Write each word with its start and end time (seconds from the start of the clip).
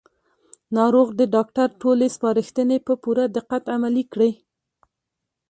ناروغ 0.77 1.07
د 1.19 1.21
ډاکټر 1.35 1.67
ټولې 1.81 2.07
سپارښتنې 2.15 2.77
په 2.87 2.93
پوره 3.03 3.23
دقت 3.37 3.63
عملي 3.75 4.03
کړې 4.13 4.31